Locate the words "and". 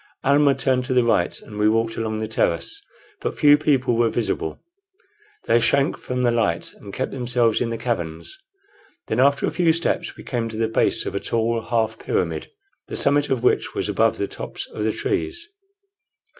1.43-1.59, 6.73-6.91